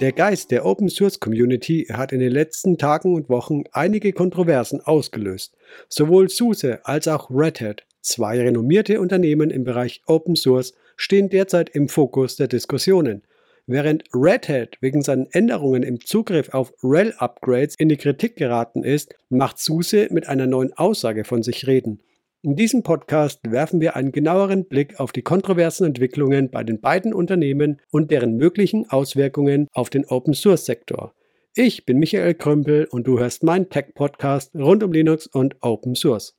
[0.00, 4.80] Der Geist der Open Source Community hat in den letzten Tagen und Wochen einige Kontroversen
[4.80, 5.54] ausgelöst.
[5.88, 11.70] Sowohl SUSE als auch Red Hat, zwei renommierte Unternehmen im Bereich Open Source, stehen derzeit
[11.70, 13.22] im Fokus der Diskussionen.
[13.68, 19.14] Während Red Hat wegen seinen Änderungen im Zugriff auf RHEL-Upgrades in die Kritik geraten ist,
[19.28, 22.00] macht SUSE mit einer neuen Aussage von sich reden.
[22.44, 27.14] In diesem Podcast werfen wir einen genaueren Blick auf die kontroversen Entwicklungen bei den beiden
[27.14, 31.14] Unternehmen und deren möglichen Auswirkungen auf den Open Source Sektor.
[31.54, 35.94] Ich bin Michael Krümpel und du hörst meinen Tech Podcast rund um Linux und Open
[35.94, 36.36] Source.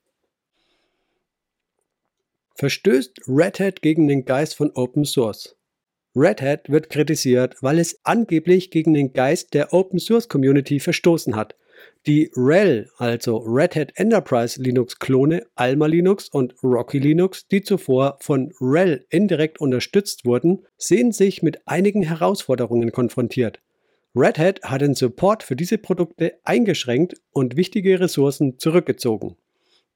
[2.53, 5.57] Verstößt Red Hat gegen den Geist von Open Source?
[6.15, 11.35] Red Hat wird kritisiert, weil es angeblich gegen den Geist der Open Source Community verstoßen
[11.35, 11.55] hat
[12.07, 18.17] die RHEL, also Red Hat Enterprise Linux Klone Alma Linux und Rocky Linux, die zuvor
[18.21, 23.59] von RHEL indirekt unterstützt wurden, sehen sich mit einigen Herausforderungen konfrontiert.
[24.15, 29.35] Red Hat hat den Support für diese Produkte eingeschränkt und wichtige Ressourcen zurückgezogen.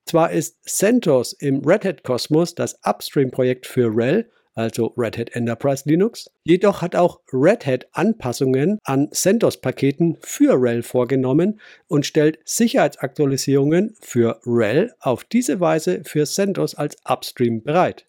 [0.06, 4.30] Zwar ist CentOS im Red Hat Kosmos das Upstream-Projekt für RHEL,
[4.60, 6.30] also Red Hat Enterprise Linux.
[6.44, 14.40] Jedoch hat auch Red Hat Anpassungen an CentOS-Paketen für RHEL vorgenommen und stellt Sicherheitsaktualisierungen für
[14.46, 18.06] RHEL auf diese Weise für CentOS als Upstream bereit.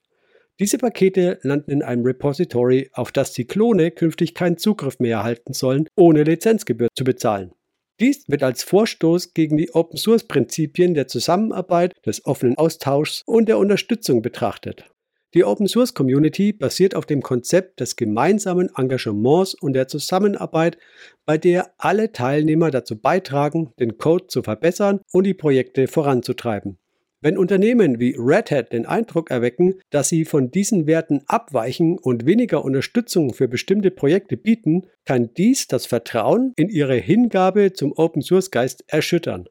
[0.59, 5.55] Diese Pakete landen in einem Repository, auf das die Klone künftig keinen Zugriff mehr erhalten
[5.55, 7.53] sollen, ohne Lizenzgebühr zu bezahlen.
[7.99, 14.21] Dies wird als Vorstoß gegen die Open-Source-Prinzipien der Zusammenarbeit, des offenen Austauschs und der Unterstützung
[14.21, 14.85] betrachtet.
[15.33, 20.77] Die Open Source Community basiert auf dem Konzept des gemeinsamen Engagements und der Zusammenarbeit,
[21.25, 26.79] bei der alle Teilnehmer dazu beitragen, den Code zu verbessern und die Projekte voranzutreiben.
[27.21, 32.27] Wenn Unternehmen wie Red Hat den Eindruck erwecken, dass sie von diesen Werten abweichen und
[32.27, 38.23] weniger Unterstützung für bestimmte Projekte bieten, kann dies das Vertrauen in ihre Hingabe zum Open
[38.23, 39.47] Source Geist erschüttern.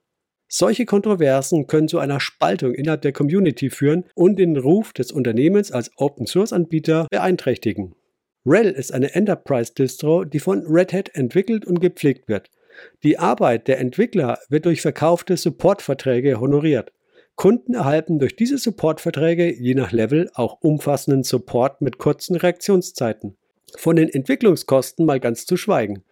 [0.52, 5.72] Solche Kontroversen können zu einer Spaltung innerhalb der Community führen und den Ruf des Unternehmens
[5.72, 7.94] als Open-Source-Anbieter beeinträchtigen.
[8.46, 12.50] RHEL ist eine Enterprise-Distro, die von Red Hat entwickelt und gepflegt wird.
[13.04, 16.94] Die Arbeit der Entwickler wird durch verkaufte Supportverträge honoriert.
[17.36, 23.38] Kunden erhalten durch diese Supportverträge je nach Level auch umfassenden Support mit kurzen Reaktionszeiten.
[23.78, 26.04] Von den Entwicklungskosten mal ganz zu schweigen.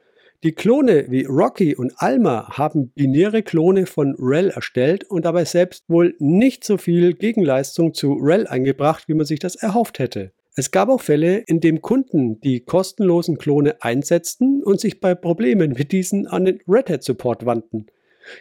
[0.43, 5.89] Die Klone wie Rocky und Alma haben binäre Klone von RHEL erstellt und dabei selbst
[5.89, 10.33] wohl nicht so viel Gegenleistung zu RHEL eingebracht, wie man sich das erhofft hätte.
[10.55, 15.73] Es gab auch Fälle, in denen Kunden die kostenlosen Klone einsetzten und sich bei Problemen
[15.73, 17.87] mit diesen an den Red Hat Support wandten.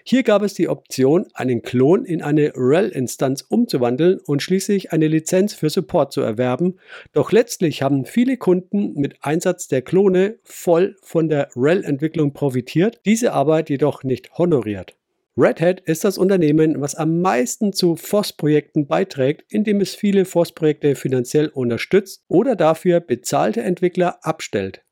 [0.04, 5.54] Hier gab es die Option, einen Klon in eine RHEL-Instanz umzuwandeln und schließlich eine Lizenz
[5.54, 6.78] für Support zu erwerben,
[7.12, 13.32] doch letztlich haben viele Kunden mit Einsatz der Klone voll von der RHEL-Entwicklung profitiert, diese
[13.32, 14.96] Arbeit jedoch nicht honoriert.
[15.38, 20.94] Red Hat ist das Unternehmen, was am meisten zu FOSS-Projekten beiträgt, indem es viele FOSS-Projekte
[20.94, 24.85] finanziell unterstützt oder dafür bezahlte Entwickler abstellt.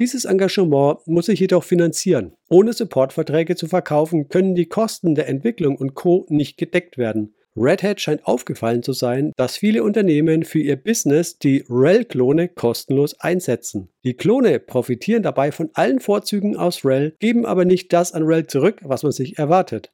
[0.00, 2.32] Dieses Engagement muss sich jedoch finanzieren.
[2.48, 6.26] Ohne Supportverträge zu verkaufen, können die Kosten der Entwicklung und Co.
[6.28, 7.34] nicht gedeckt werden.
[7.56, 13.20] Red Hat scheint aufgefallen zu sein, dass viele Unternehmen für ihr Business die RHEL-Klone kostenlos
[13.20, 13.88] einsetzen.
[14.02, 18.48] Die Klone profitieren dabei von allen Vorzügen aus RHEL, geben aber nicht das an RHEL
[18.48, 19.92] zurück, was man sich erwartet.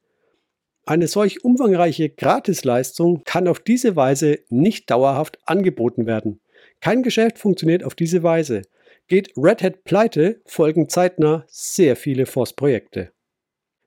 [0.86, 6.40] Eine solch umfangreiche Gratisleistung kann auf diese Weise nicht dauerhaft angeboten werden.
[6.80, 8.62] Kein Geschäft funktioniert auf diese Weise.
[9.10, 13.10] Geht Red Hat pleite, folgen zeitnah sehr viele FOSS-Projekte.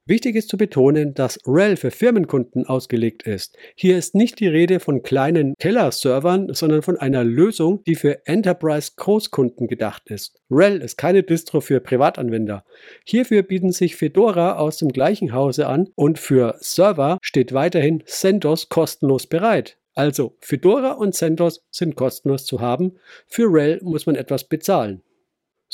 [0.06, 3.56] Wichtig ist zu betonen, dass RHEL für Firmenkunden ausgelegt ist.
[3.74, 9.70] Hier ist nicht die Rede von kleinen Keller-Servern, sondern von einer Lösung, die für Enterprise-Großkunden
[9.70, 10.42] gedacht ist.
[10.52, 12.66] RHEL ist keine Distro für Privatanwender.
[13.06, 18.68] Hierfür bieten sich Fedora aus dem gleichen Hause an und für Server steht weiterhin CentOS
[18.68, 19.78] kostenlos bereit.
[19.94, 25.02] Also Fedora und CentOS sind kostenlos zu haben, für RHEL muss man etwas bezahlen.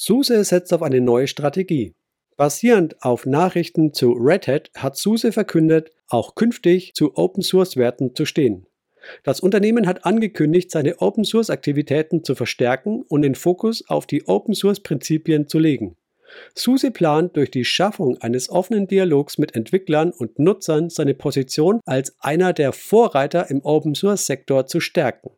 [0.02, 1.94] SUSE setzt auf eine neue Strategie.
[2.38, 8.16] Basierend auf Nachrichten zu Red Hat hat SUSE verkündet, auch künftig zu Open Source Werten
[8.16, 8.66] zu stehen.
[9.24, 14.26] Das Unternehmen hat angekündigt, seine Open Source Aktivitäten zu verstärken und den Fokus auf die
[14.26, 15.98] Open Source Prinzipien zu legen.
[16.56, 22.16] SUSE plant durch die Schaffung eines offenen Dialogs mit Entwicklern und Nutzern seine Position als
[22.22, 25.32] einer der Vorreiter im Open Source Sektor zu stärken.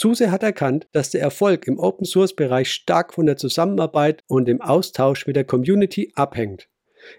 [0.00, 4.46] SUSE hat erkannt, dass der Erfolg im Open Source Bereich stark von der Zusammenarbeit und
[4.46, 6.68] dem Austausch mit der Community abhängt.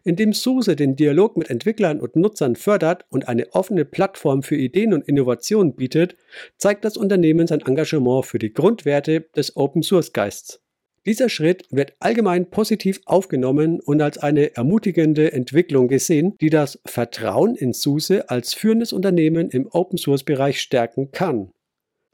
[0.06, 4.94] Indem SUSE den Dialog mit Entwicklern und Nutzern fördert und eine offene Plattform für Ideen
[4.94, 6.16] und Innovationen bietet,
[6.56, 10.62] zeigt das Unternehmen sein Engagement für die Grundwerte des Open Source Geists.
[11.06, 17.56] Dieser Schritt wird allgemein positiv aufgenommen und als eine ermutigende Entwicklung gesehen, die das Vertrauen
[17.56, 21.52] in SUSE als führendes Unternehmen im Open-Source-Bereich stärken kann.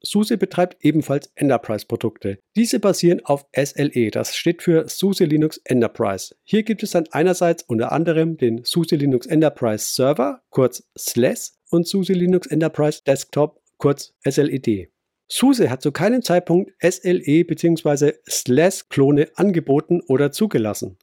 [0.05, 2.39] SUSE betreibt ebenfalls Enterprise-Produkte.
[2.55, 6.35] Diese basieren auf SLE, das steht für SUSE Linux Enterprise.
[6.43, 11.87] Hier gibt es dann einerseits unter anderem den SUSE Linux Enterprise Server, kurz SLES, und
[11.87, 14.89] SUSE Linux Enterprise Desktop, kurz SLED.
[15.27, 18.13] SUSE hat zu keinem Zeitpunkt SLE bzw.
[18.27, 20.97] SLES-Klone angeboten oder zugelassen.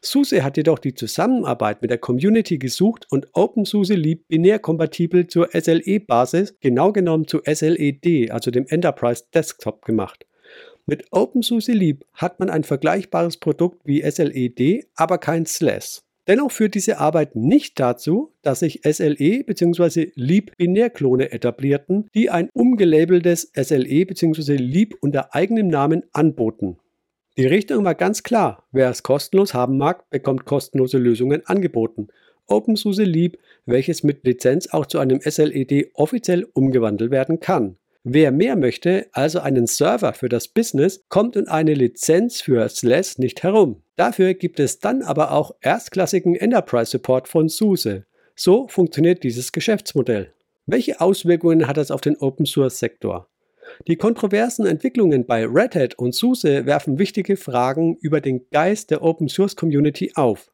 [0.00, 5.48] SUSE hat jedoch die Zusammenarbeit mit der Community gesucht und OpenSUSE Leap binär kompatibel zur
[5.52, 10.26] SLE-Basis, genau genommen zu SLED, also dem Enterprise Desktop gemacht.
[10.86, 16.04] Mit OpenSUSE Leap hat man ein vergleichbares Produkt wie SLED, aber kein SLES.
[16.26, 20.10] Dennoch führt diese Arbeit nicht dazu, dass sich SLE bzw.
[20.14, 24.56] Leap Binärklone etablierten, die ein umgelabeltes SLE bzw.
[24.56, 26.78] Leap unter eigenem Namen anboten.
[27.36, 28.64] Die Richtung war ganz klar.
[28.70, 32.08] Wer es kostenlos haben mag, bekommt kostenlose Lösungen angeboten.
[32.46, 37.76] OpenSUSE Leap, welches mit Lizenz auch zu einem SLED offiziell umgewandelt werden kann.
[38.04, 43.18] Wer mehr möchte, also einen Server für das Business, kommt um eine Lizenz für SLES
[43.18, 43.82] nicht herum.
[43.96, 48.04] Dafür gibt es dann aber auch erstklassigen Enterprise Support von SUSE.
[48.36, 50.32] So funktioniert dieses Geschäftsmodell.
[50.66, 53.28] Welche Auswirkungen hat das auf den Open Source Sektor?
[53.86, 59.02] Die kontroversen Entwicklungen bei Red Hat und SUSE werfen wichtige Fragen über den Geist der
[59.02, 60.50] Open Source Community auf.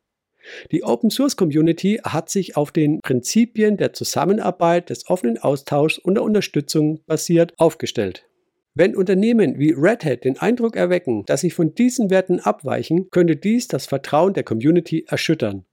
[0.71, 6.15] Die Open Source Community hat sich auf den Prinzipien der Zusammenarbeit, des offenen Austauschs und
[6.15, 8.27] der Unterstützung basiert aufgestellt.
[8.75, 13.37] Wenn Unternehmen wie Red Hat den Eindruck erwecken, dass sie von diesen Werten abweichen, könnte
[13.37, 15.65] dies das Vertrauen der Community erschüttern.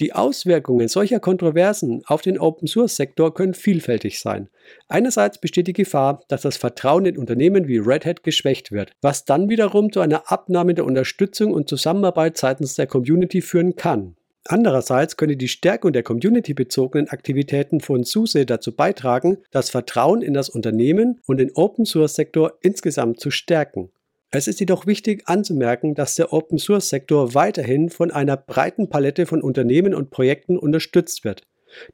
[0.00, 4.48] Die Auswirkungen solcher Kontroversen auf den Open-Source-Sektor können vielfältig sein.
[4.88, 9.24] Einerseits besteht die Gefahr, dass das Vertrauen in Unternehmen wie Red Hat geschwächt wird, was
[9.24, 14.16] dann wiederum zu einer Abnahme der Unterstützung und Zusammenarbeit seitens der Community führen kann.
[14.50, 20.48] Andererseits könnte die Stärkung der community-bezogenen Aktivitäten von SUSE dazu beitragen, das Vertrauen in das
[20.48, 23.90] Unternehmen und den Open-Source-Sektor insgesamt zu stärken.
[24.30, 29.94] Es ist jedoch wichtig anzumerken, dass der Open-Source-Sektor weiterhin von einer breiten Palette von Unternehmen
[29.94, 31.42] und Projekten unterstützt wird.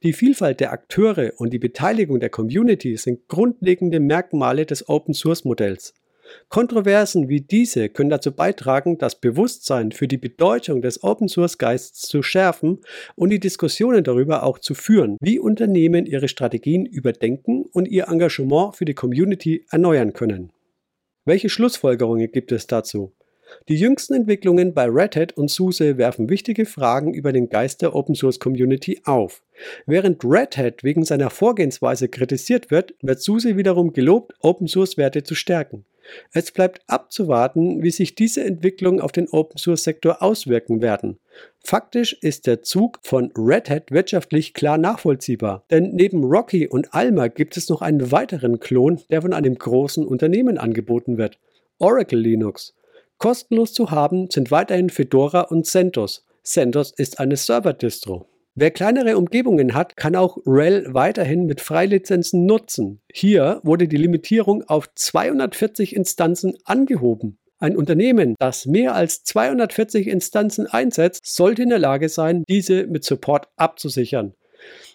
[0.03, 5.95] Die Vielfalt der Akteure und die Beteiligung der Community sind grundlegende Merkmale des Open-Source-Modells.
[6.49, 12.81] Kontroversen wie diese können dazu beitragen, das Bewusstsein für die Bedeutung des Open-Source-Geists zu schärfen
[13.15, 18.75] und die Diskussionen darüber auch zu führen, wie Unternehmen ihre Strategien überdenken und ihr Engagement
[18.75, 20.51] für die Community erneuern können.
[21.27, 23.15] Welche Schlussfolgerungen gibt es dazu?
[23.69, 27.95] Die jüngsten Entwicklungen bei Red Hat und SUSE werfen wichtige Fragen über den Geist der
[27.95, 29.43] Open Source Community auf.
[29.87, 35.23] Während Red Hat wegen seiner Vorgehensweise kritisiert wird, wird SUSE wiederum gelobt, Open Source Werte
[35.23, 35.85] zu stärken.
[36.33, 41.19] Es bleibt abzuwarten, wie sich diese Entwicklungen auf den Open Source Sektor auswirken werden.
[41.61, 47.29] Faktisch ist der Zug von Red Hat wirtschaftlich klar nachvollziehbar, denn neben Rocky und Alma
[47.29, 51.39] gibt es noch einen weiteren Klon, der von einem großen Unternehmen angeboten wird.
[51.79, 52.75] Oracle Linux.
[53.25, 56.27] Kostenlos zu haben sind weiterhin Fedora und CentOS.
[56.43, 58.27] CentOS ist eine Server-Distro.
[58.55, 63.01] Wer kleinere Umgebungen hat, kann auch RHEL weiterhin mit Freilizenzen nutzen.
[63.11, 67.39] Hier wurde die Limitierung auf 240 Instanzen angehoben.
[67.59, 73.05] Ein Unternehmen, das mehr als 240 Instanzen einsetzt, sollte in der Lage sein, diese mit
[73.05, 74.35] Support abzusichern.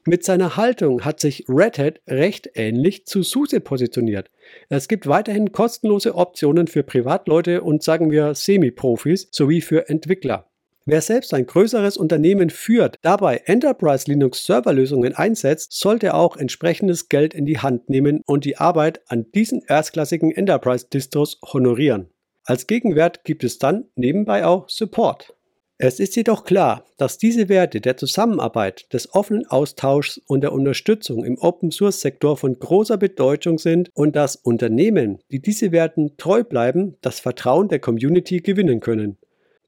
[0.05, 4.29] Mit seiner Haltung hat sich Red Hat recht ähnlich zu SUSE positioniert.
[4.69, 10.49] Es gibt weiterhin kostenlose Optionen für Privatleute und sagen wir Semi-Profis sowie für Entwickler.
[10.85, 17.35] Wer selbst ein größeres Unternehmen führt, dabei Enterprise Linux Serverlösungen einsetzt, sollte auch entsprechendes Geld
[17.35, 22.09] in die Hand nehmen und die Arbeit an diesen erstklassigen Enterprise Distros honorieren.
[22.43, 25.35] Als Gegenwert gibt es dann nebenbei auch Support.
[25.81, 31.23] Es ist jedoch klar, dass diese Werte der Zusammenarbeit, des offenen Austauschs und der Unterstützung
[31.23, 36.43] im Open Source Sektor von großer Bedeutung sind und dass Unternehmen, die diese Werten treu
[36.43, 39.17] bleiben, das Vertrauen der Community gewinnen können.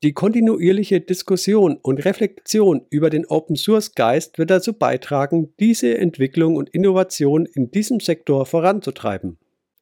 [0.04, 6.58] Die kontinuierliche Diskussion und Reflexion über den Open Source Geist wird dazu beitragen, diese Entwicklung
[6.58, 9.38] und Innovation in diesem Sektor voranzutreiben.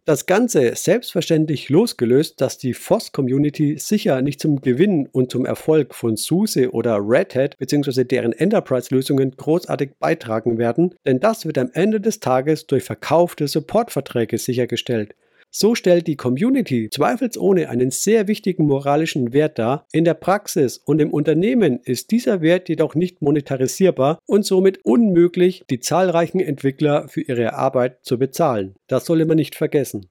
[0.05, 6.15] Das Ganze selbstverständlich losgelöst, dass die FOSS-Community sicher nicht zum Gewinn und zum Erfolg von
[6.15, 8.05] SUSE oder Red Hat bzw.
[8.05, 14.37] deren Enterprise-Lösungen großartig beitragen werden, denn das wird am Ende des Tages durch verkaufte Supportverträge
[14.37, 15.13] sichergestellt.
[15.51, 19.87] So stellt die Community zweifelsohne einen sehr wichtigen moralischen Wert dar.
[19.91, 25.63] In der Praxis und im Unternehmen ist dieser Wert jedoch nicht monetarisierbar und somit unmöglich,
[25.69, 28.75] die zahlreichen Entwickler für ihre Arbeit zu bezahlen.
[28.87, 30.05] Das solle man nicht vergessen.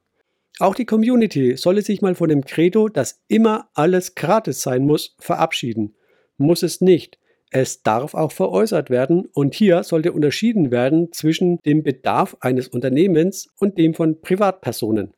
[0.58, 5.14] Auch die Community solle sich mal von dem Credo, dass immer alles gratis sein muss,
[5.20, 5.94] verabschieden.
[6.36, 7.18] Muss es nicht.
[7.50, 13.48] Es darf auch veräußert werden und hier sollte unterschieden werden zwischen dem Bedarf eines Unternehmens
[13.58, 15.14] und dem von Privatpersonen.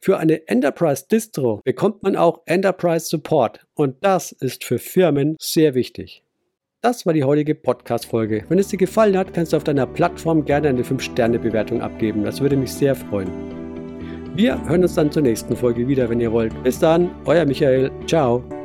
[0.00, 5.74] Für eine Enterprise Distro bekommt man auch Enterprise Support und das ist für Firmen sehr
[5.74, 6.22] wichtig.
[6.80, 8.44] Das war die heutige Podcast-Folge.
[8.48, 12.22] Wenn es dir gefallen hat, kannst du auf deiner Plattform gerne eine 5-Sterne-Bewertung abgeben.
[12.22, 13.28] Das würde mich sehr freuen.
[14.36, 16.62] Wir hören uns dann zur nächsten Folge wieder, wenn ihr wollt.
[16.62, 17.90] Bis dann, euer Michael.
[18.06, 18.57] Ciao.